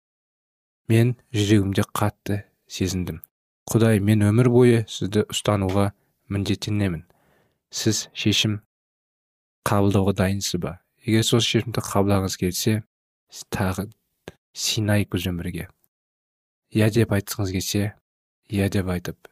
Мен 0.90 1.16
жүрегімде 1.34 1.86
қатты 1.94 2.44
сезіндім 2.70 3.24
құдай 3.70 4.00
мен 4.02 4.24
өмір 4.26 4.50
бойы 4.50 4.78
сізді 4.90 5.28
ұстануға 5.30 5.92
міндеттенемін 6.34 7.04
сіз 7.70 8.08
шешім 8.18 8.60
қабылдауға 9.70 10.16
дайынсыз 10.18 10.58
ба? 10.64 10.80
Егер 11.06 11.26
сол 11.28 11.44
шешімді 11.46 11.84
қабылдағыңыз 11.86 12.38
келсе 12.42 12.80
тағы 13.54 13.86
синайық 14.58 15.12
бізбен 15.14 15.38
бірге. 15.38 15.68
Иә 16.74 16.90
деп 16.94 17.14
айтқыңыз 17.14 17.54
келсе 17.54 17.84
иә 18.50 18.72
деп 18.74 18.90
айтып 18.90 19.30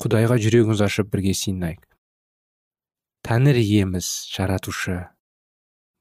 құдайға 0.00 0.40
жүрегіңізді 0.40 0.88
ашып 0.88 1.12
бірге 1.12 1.36
сыйынайық 1.36 1.84
тәңір 3.28 3.60
иеміз 3.60 4.08
жаратушы. 4.32 4.98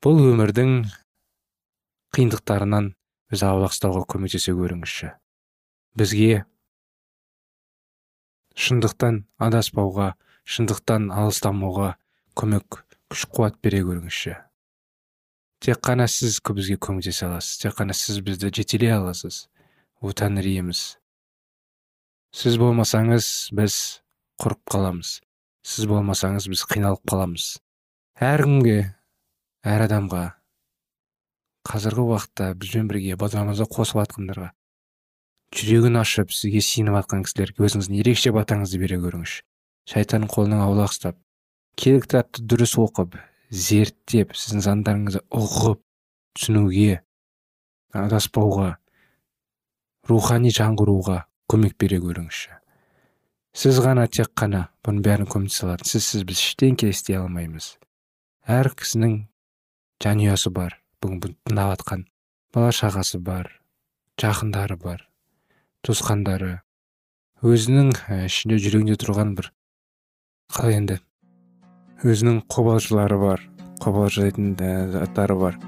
Бұл 0.03 0.19
өмірдің 0.31 0.73
қиындықтарынан 2.15 2.91
біз 3.31 3.43
аулақ 3.43 3.75
ұстауға 3.75 4.03
көмектесе 4.15 4.53
көріңізші 4.55 5.11
бізге 5.99 6.45
шындықтан 8.55 9.25
адаспауға 9.41 10.13
шындықтан 10.47 11.09
алыстамауға 11.11 11.95
көмек 12.39 12.79
күш 13.11 13.25
қуат 13.31 13.59
бере 13.63 13.81
көріңізші. 13.87 14.35
Тек 15.65 15.81
қана 15.83 16.07
сіз 16.11 16.39
бізге 16.39 16.77
көмектесе 16.79 17.27
аласыз 17.27 17.59
тек 17.63 17.75
қана 17.77 17.93
сіз 17.93 18.21
бізді 18.23 18.51
жетелей 18.55 18.93
аласыз. 18.95 19.47
О 19.99 20.11
тәңір 20.11 20.47
иеміз. 20.51 20.97
Сіз 22.35 22.57
болмасаңыз 22.61 23.51
біз 23.55 23.75
құрып 24.41 24.61
қаламыз. 24.71 25.19
Сіз 25.65 25.87
болмасаңыз 25.89 26.49
біз 26.51 26.65
қиналып 26.69 27.03
қаламыз. 27.09 27.55
Әркімге 28.19 28.79
әр 29.65 29.85
адамға 29.87 30.25
қазіргі 31.65 32.05
уақытта 32.11 32.51
бізбен 32.59 32.91
бірге 32.91 33.17
бағдарламамызға 33.19 33.67
қосылып 33.71 34.05
жатқандарға 34.05 34.51
жүрегін 35.55 35.99
ашып 36.01 36.33
сізге 36.35 36.61
сеніп 36.63 36.97
жатқан 36.99 37.23
кісілерге 37.25 37.65
өзіңіздің 37.67 37.99
ерекше 38.01 38.33
батаңызды 38.35 38.79
бере 38.81 38.99
көріңізші. 39.03 39.43
Шайтанның 39.91 40.31
қолынан 40.33 40.63
аулақ 40.65 40.91
ұстап 40.93 41.17
керек 41.79 42.07
кітапты 42.07 42.43
дұрыс 42.43 42.75
оқып 42.81 43.15
зерттеп 43.53 44.35
сіздің 44.35 44.65
заңдарыңызды 44.65 45.21
ұғып 45.35 45.81
түсінуге 46.35 46.99
адаспауға 47.95 48.75
рухани 50.09 50.51
жаңғыруға 50.55 51.21
көмек 51.51 51.77
бере 51.79 52.01
көріңізші. 52.03 52.59
Сіз 53.55 53.79
ғана 53.85 54.09
тек 54.11 54.33
қана 54.35 54.65
бұның 54.83 55.03
бәрін 55.05 55.29
көмектесе 55.31 55.69
алады 55.69 55.87
сіз 55.87 56.25
біз 56.27 56.41
ештеңке 56.41 56.89
істей 56.91 57.15
алмаймыз. 57.21 57.75
Әр 58.43 58.73
кісінің 58.75 59.21
жанұясы 60.03 60.51
бар 60.51 60.81
бүгін 60.99 61.37
тыңдап 61.47 61.77
жатқан 61.77 62.03
бала 62.53 62.73
шағасы 62.75 63.21
бар 63.23 63.53
жақындары 64.19 64.75
бар. 64.81 65.05
Туысқандары 65.85 66.55
өзінің 67.45 67.91
ішінде 68.25 68.57
жүрегінде 68.57 68.95
тұрған 68.97 69.35
бір 69.37 69.51
қалай 70.55 70.79
енді. 70.79 70.95
Өзінің 72.01 72.39
қобалжылары 72.49 73.19
бар 73.21 73.43
қобалжитын 73.83 74.55
заттары 74.93 75.35
бар 75.37 75.59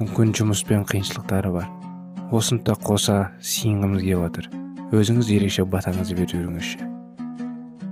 мүмкін 0.00 0.32
жұмыспен 0.38 0.86
қиыншылықтары 0.88 1.52
бар. 1.52 1.68
Осыны 2.32 2.62
да 2.64 2.72
қоса 2.78 3.34
сиынғымыз 3.44 4.00
келіп 4.06 4.22
жатыр 4.24 4.48
өзіңіз 4.96 5.32
ерекше 5.36 5.66
батаңызды 5.68 6.16
беріп 6.16 6.32
жүріңізші. 6.32 6.88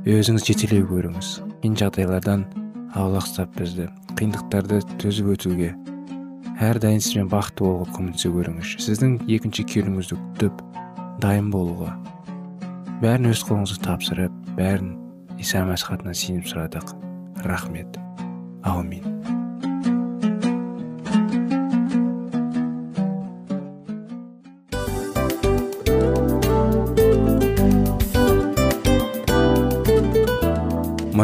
Өзіңіз 0.08 0.46
жетелей 0.48 0.86
көріңіз. 0.88 1.32
Қиын 1.60 1.76
жағдайлардан 1.82 2.46
аулақ 2.96 3.28
ұстап 3.28 3.52
бізді 3.58 3.90
қиындықтарды 4.16 4.80
төзіп 5.02 5.34
өтуге 5.34 5.74
әрдайым 6.64 7.02
сізбен 7.02 7.28
бақытты 7.30 7.66
болуға 7.66 7.98
көмектесе 7.98 8.32
көріңізші. 8.34 8.80
Сіздің 8.86 9.18
екінші 9.36 9.66
келуіңізді 9.74 10.18
күтіп 10.22 10.64
дайын 11.22 11.50
болуға. 11.54 11.96
Бәрін 13.02 13.30
өз 13.32 13.44
қолыңызға 13.46 13.84
тапсырып 13.86 14.40
бәрін 14.58 14.96
иса 15.38 15.62
мәсіх 15.66 15.94
атынан 15.98 16.18
сеніп 16.18 16.48
сұрадық. 16.50 16.94
Рахмет. 17.46 18.00
Аумин 18.66 19.18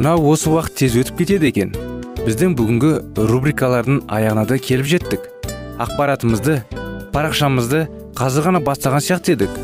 мынау 0.04 0.26
осы 0.28 0.50
уақыт 0.52 0.74
тез 0.76 0.96
өтіп 1.00 1.20
кетеді 1.22 1.48
екен. 1.48 1.70
Біздің 2.26 2.52
бүгінгі 2.58 2.90
рубрикалардың 3.30 4.02
аяғына 4.12 4.42
да 4.50 4.58
келіп 4.60 4.90
жеттік. 4.90 5.28
Ақпаратымызды 5.80 6.58
парақшамызды 7.14 7.86
қазір 8.18 8.50
ғана 8.50 8.60
бастаған 8.66 9.00
сияқты 9.06 9.38
едік. 9.38 9.63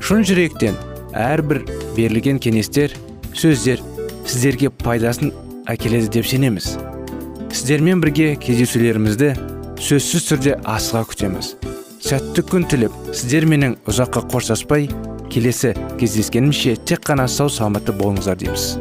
Шын 0.00 0.24
жүректен 0.26 0.76
әрбір 1.16 1.60
берілген 1.96 2.38
кеңестер 2.42 2.94
сөздер 3.36 3.82
сіздерге 4.24 4.70
пайдасын 4.82 5.32
әкеледі 5.70 6.08
деп 6.16 6.26
сенеміз. 6.26 6.72
Сіздермен 7.52 8.00
бірге 8.02 8.32
кездесулерімізді 8.40 9.34
сөзсіз 9.80 10.28
түрде 10.30 10.56
асыға 10.64 11.04
күтеміз. 11.12 11.52
Сәтті 12.00 12.46
күн 12.48 12.64
тілеп 12.70 12.96
сіздер 13.12 13.46
менің 13.50 13.76
ұзаққа 13.90 14.24
қоштаспай 14.32 14.88
келесі 15.30 15.74
кездескенімше 16.00 16.78
тек 16.88 17.04
қана 17.06 17.28
сау 17.28 17.52
саламатты 17.52 17.92
болыңыздар 17.92 18.40
дейміз. 18.40 18.72